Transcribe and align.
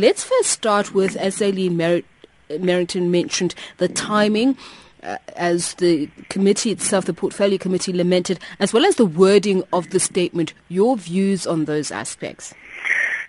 Let's 0.00 0.24
first 0.24 0.48
start 0.48 0.94
with, 0.94 1.14
as 1.16 1.42
Aileen 1.42 1.76
Mer- 1.76 2.00
Merrington 2.48 3.10
mentioned, 3.10 3.54
the 3.76 3.86
timing. 3.86 4.56
Uh, 5.02 5.16
as 5.36 5.74
the 5.74 6.08
committee 6.28 6.70
itself, 6.70 7.04
the 7.04 7.12
portfolio 7.12 7.58
committee 7.58 7.92
lamented, 7.92 8.38
as 8.58 8.72
well 8.72 8.84
as 8.86 8.96
the 8.96 9.04
wording 9.04 9.62
of 9.74 9.90
the 9.90 10.00
statement, 10.00 10.54
your 10.68 10.96
views 10.96 11.46
on 11.46 11.66
those 11.66 11.90
aspects. 11.90 12.54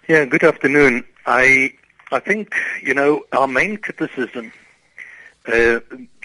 Yeah, 0.08 0.24
good 0.26 0.44
afternoon. 0.44 1.04
I 1.26 1.74
I 2.12 2.20
think 2.20 2.56
you 2.82 2.94
know 2.94 3.24
our 3.34 3.48
main 3.48 3.76
criticism 3.78 4.54
uh, 5.48 5.80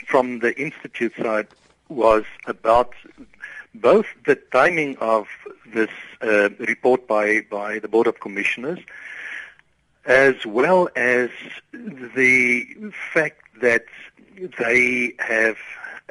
from 0.07 0.41
the 0.41 0.53
institute 0.61 1.15
side 1.17 1.49
was 1.89 2.25
about 2.47 2.95
both 3.75 4.07
the 4.27 4.37
timing 4.53 4.97
of 4.99 5.27
this 5.75 5.91
uh, 6.23 6.51
report 6.61 7.09
by 7.09 7.41
by 7.51 7.81
the 7.81 7.89
board 7.89 8.07
of 8.07 8.21
commissioners, 8.21 8.79
as 10.07 10.47
well 10.47 10.89
as 10.97 11.31
the 11.73 12.93
fact 13.13 13.41
that 13.61 13.85
they 14.59 15.15
have 15.19 15.57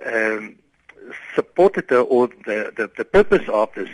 um, 0.06 0.56
supported 1.34 1.88
the, 1.88 2.02
or 2.02 2.28
the, 2.46 2.74
the, 2.76 2.92
the 2.98 3.06
purpose 3.06 3.48
of 3.50 3.70
this 3.76 3.90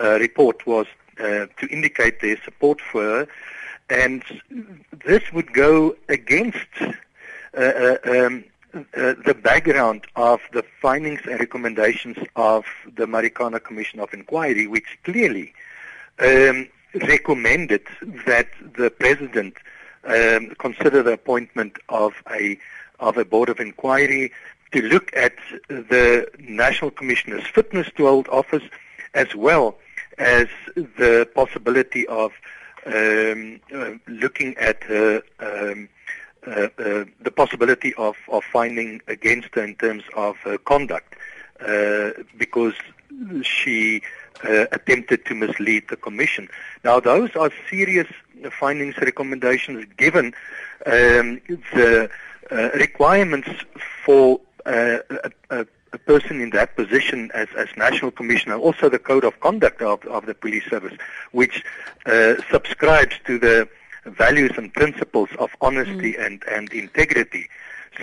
uh, 0.00 0.18
report 0.18 0.66
was 0.66 0.86
uh, 1.20 1.46
to 1.58 1.66
indicate 1.70 2.20
their 2.20 2.40
support 2.42 2.80
for 2.80 3.02
her, 3.02 3.28
and 3.90 4.22
this 5.04 5.22
would 5.32 5.52
go 5.52 5.94
against 6.08 6.56
uh, 6.80 6.90
uh, 7.54 7.96
um, 8.06 8.44
uh, 8.74 9.14
the 9.26 9.36
background 9.42 10.06
of 10.16 10.40
the 10.52 10.64
findings 10.80 11.20
and 11.30 11.38
recommendations 11.38 12.16
of 12.36 12.64
the 12.96 13.04
Marikana 13.04 13.62
Commission 13.62 14.00
of 14.00 14.14
Inquiry, 14.14 14.66
which 14.66 14.98
clearly 15.04 15.52
um, 16.20 16.68
recommended 16.94 17.82
that 18.26 18.48
the 18.76 18.90
president 18.90 19.56
um, 20.04 20.54
consider 20.58 21.02
the 21.02 21.12
appointment 21.12 21.78
of 21.88 22.14
a 22.30 22.58
of 23.00 23.16
a 23.16 23.24
board 23.24 23.48
of 23.48 23.58
inquiry 23.58 24.32
to 24.72 24.82
look 24.82 25.14
at 25.16 25.34
the 25.68 26.26
National 26.38 26.90
Commissioner's 26.90 27.46
fitness 27.46 27.88
to 27.96 28.06
hold 28.06 28.28
office, 28.28 28.62
as 29.14 29.34
well 29.34 29.76
as 30.18 30.46
the 30.76 31.28
possibility 31.34 32.06
of 32.06 32.32
um, 32.86 33.60
uh, 33.74 33.92
looking 34.08 34.56
at 34.56 34.82
um, 34.90 35.88
uh, 36.46 36.68
uh, 36.78 37.04
the 37.20 37.32
possibility 37.34 37.94
of, 37.94 38.16
of 38.28 38.42
finding 38.44 39.00
against 39.06 39.54
her 39.54 39.62
in 39.62 39.76
terms 39.76 40.02
of 40.16 40.36
her 40.38 40.58
conduct, 40.58 41.14
uh, 41.60 42.10
because 42.36 42.74
she 43.42 44.02
uh, 44.44 44.66
attempted 44.72 45.24
to 45.26 45.34
mislead 45.34 45.88
the 45.88 45.96
commission. 45.96 46.48
Now, 46.84 47.00
those 47.00 47.34
are 47.36 47.50
serious 47.70 48.08
findings, 48.58 48.96
recommendations 48.98 49.86
given 49.96 50.34
um, 50.86 51.40
the 51.74 52.10
uh, 52.50 52.70
requirements 52.74 53.48
for 54.04 54.40
uh, 54.66 54.98
a, 55.10 55.30
a, 55.50 55.66
person 56.06 56.40
in 56.40 56.50
that 56.50 56.74
position 56.74 57.30
as, 57.34 57.48
as 57.56 57.68
national 57.76 58.10
commissioner, 58.10 58.56
also 58.56 58.88
the 58.88 58.98
code 58.98 59.24
of 59.24 59.38
conduct 59.40 59.82
of, 59.82 60.02
of 60.06 60.24
the 60.24 60.34
police 60.34 60.64
service, 60.70 60.96
which 61.32 61.62
uh, 62.06 62.34
subscribes 62.50 63.14
to 63.26 63.38
the 63.38 63.68
values 64.06 64.52
and 64.56 64.72
principles 64.72 65.28
of 65.38 65.50
honesty 65.60 66.14
mm. 66.14 66.26
and, 66.26 66.42
and 66.50 66.72
integrity. 66.72 67.46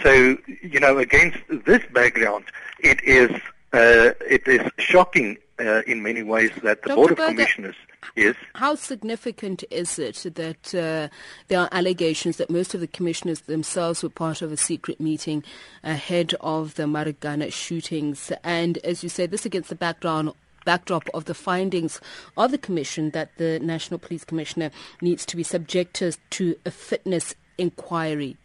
So, 0.04 0.38
you 0.62 0.80
know, 0.80 1.00
against 1.00 1.40
this 1.50 1.84
background, 1.92 2.46
it 2.80 3.04
is 3.04 3.32
uh, 3.74 4.12
it 4.28 4.48
is 4.48 4.70
shocking 4.78 5.38
uh, 5.60 5.82
in 5.86 6.02
many 6.02 6.24
ways 6.24 6.52
that 6.64 6.82
the 6.82 6.90
Dr. 6.90 6.96
Board 6.96 7.12
of 7.12 7.18
Burger, 7.18 7.32
Commissioners 7.32 7.76
is. 8.16 8.36
How 8.56 8.76
significant 8.76 9.64
is 9.70 10.00
it 10.00 10.26
that 10.36 10.74
uh, 10.74 11.14
there 11.48 11.60
are 11.60 11.70
allegations 11.72 12.38
that 12.38 12.50
most 12.50 12.74
of 12.74 12.80
the 12.80 12.88
commissioners 12.88 13.42
themselves 13.42 14.02
were 14.02 14.10
part 14.10 14.42
of 14.42 14.52
a 14.52 14.58
secret 14.58 15.00
meeting 15.00 15.44
ahead 15.84 16.34
of 16.42 16.76
the 16.76 16.84
Marikana 16.84 17.52
shootings? 17.52 18.32
And 18.44 18.78
as 18.80 19.04
you 19.04 19.10
say, 19.10 19.26
this 19.26 19.46
against 19.46 19.70
the 19.70 19.76
background 19.76 20.34
backdrop 20.66 21.10
of 21.14 21.26
the 21.26 21.34
findings 21.34 22.00
of 22.38 22.52
the 22.52 22.58
commission 22.58 23.12
that 23.12 23.38
the 23.38 23.60
National 23.60 23.98
Police 23.98 24.26
Commissioner 24.26 24.72
needs 25.02 25.26
to 25.26 25.36
be 25.36 25.44
subjected 25.44 26.18
to 26.32 26.56
a 26.66 26.72
fitness 26.72 27.34
inquiry. 27.58 28.38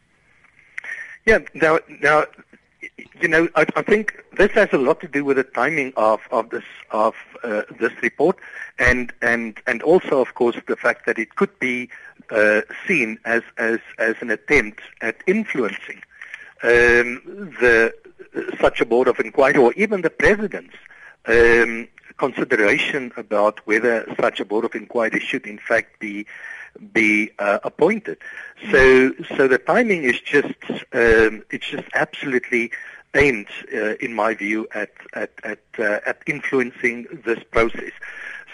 Yeah, 1.26 1.38
now, 1.54 1.80
now 2.00 2.26
you 3.20 3.28
know, 3.28 3.48
I, 3.54 3.66
I, 3.76 3.82
think 3.82 4.24
this 4.36 4.50
has 4.52 4.72
a 4.72 4.78
lot 4.78 5.00
to 5.00 5.08
do 5.08 5.24
with 5.24 5.36
the 5.36 5.44
timing 5.44 5.92
of, 5.96 6.20
of 6.30 6.50
this 6.50 6.64
of 6.90 7.14
uh, 7.42 7.62
this 7.78 7.92
report, 8.02 8.36
and 8.78 9.12
and 9.22 9.58
and 9.66 9.82
also, 9.82 10.20
of 10.20 10.34
course, 10.34 10.56
the 10.66 10.76
fact 10.76 11.06
that 11.06 11.18
it 11.18 11.36
could 11.36 11.58
be 11.58 11.88
uh, 12.30 12.62
seen 12.86 13.18
as 13.24 13.42
as 13.58 13.78
as 13.98 14.16
an 14.20 14.30
attempt 14.30 14.80
at 15.00 15.16
influencing 15.26 16.02
um, 16.62 17.20
the 17.60 17.94
such 18.60 18.80
a 18.80 18.86
board 18.86 19.08
of 19.08 19.18
inquiry, 19.20 19.56
or 19.56 19.72
even 19.74 20.02
the 20.02 20.10
president's 20.10 20.76
um, 21.26 21.88
consideration 22.16 23.12
about 23.16 23.60
whether 23.66 24.06
such 24.20 24.40
a 24.40 24.44
board 24.44 24.64
of 24.64 24.74
inquiry 24.74 25.20
should, 25.20 25.46
in 25.46 25.58
fact, 25.58 25.98
be 25.98 26.26
be 26.92 27.30
uh, 27.38 27.58
appointed. 27.64 28.18
So, 28.70 29.12
so 29.36 29.48
the 29.48 29.58
timing 29.58 30.04
is 30.04 30.20
just 30.20 30.54
um, 30.92 31.44
it's 31.50 31.68
just 31.68 31.88
absolutely 31.94 32.70
aimed, 33.14 33.46
uh, 33.72 33.94
in 33.96 34.14
my 34.14 34.34
view, 34.34 34.66
at 34.74 34.92
at 35.12 35.32
at, 35.44 35.60
uh, 35.78 36.00
at 36.06 36.22
influencing 36.26 37.06
this 37.24 37.42
process. 37.50 37.92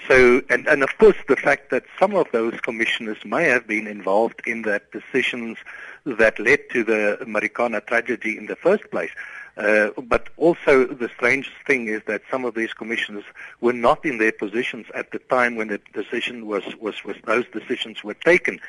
So, 0.09 0.43
and, 0.51 0.67
and 0.67 0.83
of 0.83 0.97
course, 0.99 1.17
the 1.29 1.37
fact 1.37 1.71
that 1.71 1.85
some 1.99 2.15
of 2.15 2.27
those 2.33 2.59
commissioners 2.61 3.19
may 3.25 3.45
have 3.45 3.67
been 3.67 3.87
involved 3.87 4.41
in 4.47 4.63
the 4.63 4.81
decisions 4.93 5.59
that 6.05 6.39
led 6.39 6.69
to 6.71 6.83
the 6.83 7.19
Marikana 7.27 7.87
tragedy 7.87 8.37
in 8.37 8.47
the 8.47 8.57
first 8.57 8.91
place. 8.91 9.11
Uh, 9.57 9.91
but 10.03 10.29
also 10.37 10.87
the 10.87 11.09
strange 11.09 11.51
thing 11.67 11.89
is 11.89 12.01
that 12.07 12.23
some 12.31 12.45
of 12.45 12.55
these 12.55 12.73
commissioners 12.73 13.25
were 13.61 13.73
not 13.73 14.05
in 14.05 14.19
their 14.19 14.33
positions 14.33 14.87
at 14.95 15.11
the 15.11 15.19
time 15.19 15.57
when 15.57 15.69
the 15.69 15.81
decision 15.93 16.47
was, 16.47 16.65
was, 16.81 17.05
was 17.05 17.17
those 17.25 17.45
decisions 17.53 18.03
were 18.03 18.15
taken. 18.15 18.61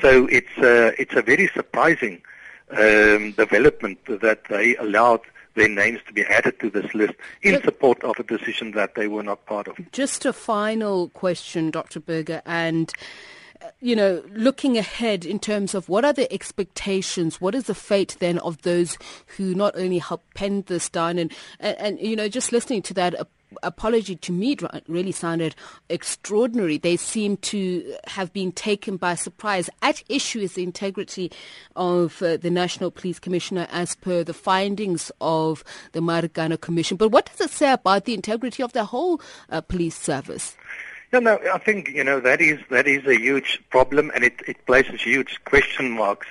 So 0.00 0.26
it's, 0.26 0.56
uh, 0.58 0.92
it's 0.98 1.14
a 1.14 1.22
very 1.22 1.48
surprising 1.48 2.22
um, 2.70 3.32
development 3.32 3.98
that 4.06 4.40
they 4.48 4.76
allowed 4.76 5.20
their 5.54 5.68
names 5.68 6.00
to 6.06 6.12
be 6.12 6.24
added 6.24 6.58
to 6.60 6.70
this 6.70 6.94
list 6.94 7.14
in 7.42 7.60
support 7.62 8.02
of 8.04 8.18
a 8.18 8.22
decision 8.22 8.70
that 8.72 8.94
they 8.94 9.08
were 9.08 9.22
not 9.22 9.44
part 9.46 9.68
of. 9.68 9.76
Just 9.92 10.24
a 10.24 10.32
final 10.32 11.08
question, 11.10 11.70
Dr. 11.70 12.00
Burger, 12.00 12.40
and 12.46 12.92
you 13.80 13.96
know, 13.96 14.22
looking 14.32 14.76
ahead 14.76 15.24
in 15.24 15.38
terms 15.38 15.74
of 15.74 15.88
what 15.88 16.04
are 16.04 16.12
the 16.12 16.32
expectations, 16.32 17.40
what 17.40 17.54
is 17.54 17.64
the 17.64 17.74
fate 17.74 18.16
then 18.20 18.38
of 18.38 18.62
those 18.62 18.98
who 19.36 19.54
not 19.54 19.74
only 19.76 19.98
helped 19.98 20.34
pen 20.34 20.64
this 20.66 20.88
down 20.88 21.18
and, 21.18 21.32
and, 21.58 21.76
and 21.78 22.00
you 22.00 22.16
know, 22.16 22.28
just 22.28 22.52
listening 22.52 22.82
to 22.82 22.94
that 22.94 23.14
apology 23.62 24.16
to 24.16 24.32
me 24.32 24.56
really 24.86 25.12
sounded 25.12 25.54
extraordinary. 25.88 26.78
They 26.78 26.96
seem 26.96 27.36
to 27.38 27.96
have 28.06 28.32
been 28.32 28.52
taken 28.52 28.96
by 28.96 29.14
surprise. 29.14 29.68
At 29.82 30.02
issue 30.08 30.40
is 30.40 30.54
the 30.54 30.62
integrity 30.62 31.32
of 31.76 32.22
uh, 32.22 32.36
the 32.36 32.50
National 32.50 32.90
Police 32.90 33.18
Commissioner 33.18 33.66
as 33.70 33.96
per 33.96 34.22
the 34.22 34.34
findings 34.34 35.10
of 35.20 35.64
the 35.92 36.00
Marikana 36.00 36.60
Commission. 36.60 36.96
But 36.96 37.10
what 37.10 37.26
does 37.26 37.40
it 37.40 37.50
say 37.50 37.72
about 37.72 38.04
the 38.04 38.14
integrity 38.14 38.62
of 38.62 38.72
the 38.72 38.84
whole 38.84 39.20
uh, 39.48 39.60
police 39.60 39.96
service? 39.96 40.56
No, 41.12 41.18
no, 41.18 41.40
I 41.52 41.58
think 41.58 41.88
you 41.88 42.04
know 42.04 42.20
that 42.20 42.40
is 42.40 42.60
that 42.70 42.86
is 42.86 43.04
a 43.06 43.18
huge 43.18 43.60
problem, 43.70 44.12
and 44.14 44.22
it, 44.22 44.40
it 44.46 44.64
places 44.64 45.00
huge 45.02 45.40
question 45.44 45.90
marks 45.90 46.28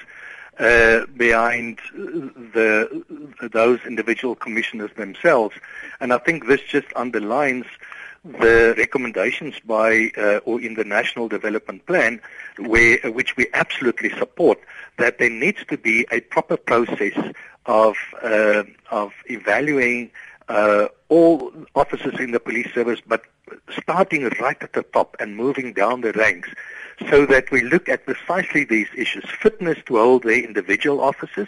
uh, 0.57 1.05
behind 1.17 1.79
the 1.93 3.03
those 3.51 3.79
individual 3.85 4.35
commissioners 4.35 4.91
themselves, 4.95 5.55
and 5.99 6.13
I 6.13 6.17
think 6.17 6.47
this 6.47 6.61
just 6.61 6.87
underlines 6.95 7.65
the 8.23 8.73
recommendations 8.77 9.55
by 9.65 10.11
uh, 10.17 10.39
or 10.45 10.61
in 10.61 10.75
the 10.75 10.85
National 10.85 11.27
Development 11.27 11.85
Plan, 11.85 12.21
where 12.57 12.99
which 13.11 13.35
we 13.35 13.47
absolutely 13.53 14.11
support, 14.17 14.59
that 14.97 15.19
there 15.19 15.29
needs 15.29 15.65
to 15.65 15.77
be 15.77 16.05
a 16.09 16.21
proper 16.21 16.55
process 16.55 17.17
of 17.65 17.97
uh, 18.23 18.63
of 18.91 19.11
evaluating 19.25 20.11
uh, 20.49 20.87
all 21.09 21.51
officers 21.75 22.19
in 22.19 22.31
the 22.31 22.39
police 22.39 22.71
service, 22.73 22.99
but 23.05 23.23
starting 23.81 24.23
right 24.41 24.57
at 24.61 24.73
the 24.73 24.83
top 24.83 25.15
and 25.19 25.35
moving 25.35 25.73
down 25.73 26.01
the 26.01 26.11
ranks 26.13 26.49
so 27.09 27.25
that 27.25 27.49
we 27.51 27.61
look 27.61 27.87
at 27.87 28.05
precisely 28.05 28.65
these 28.65 28.87
issues, 28.97 29.23
fitness 29.25 29.77
to 29.85 29.97
hold 29.97 30.23
their 30.23 30.43
individual 30.43 31.01
officers 31.01 31.47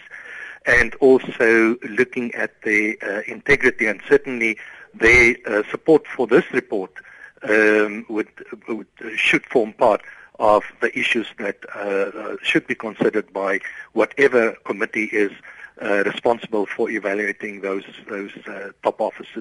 and 0.66 0.96
also 0.96 1.76
looking 1.90 2.34
at 2.36 2.62
their 2.62 2.96
uh, 3.02 3.22
integrity 3.28 3.88
and 3.88 4.02
certainly 4.08 4.58
their 4.94 5.36
uh, 5.48 5.64
support 5.70 6.06
for 6.08 6.28
this 6.28 6.46
report 6.54 6.92
um, 7.50 8.06
would, 8.08 8.28
would, 8.68 8.88
should 9.16 9.46
form 9.46 9.74
part 9.74 10.02
of 10.40 10.64
the 10.82 10.98
issues 10.98 11.28
that 11.38 11.58
uh, 11.76 11.80
uh 11.80 12.36
should 12.42 12.66
be 12.66 12.74
considered 12.74 13.32
by 13.32 13.60
whatever 13.94 14.54
committee 14.66 15.10
is 15.12 15.32
responsible 16.04 16.66
for 16.66 16.90
evaluating 16.90 17.62
those 17.62 17.84
those 18.10 18.32
uh, 18.48 18.72
top 18.84 19.00
officers. 19.02 19.38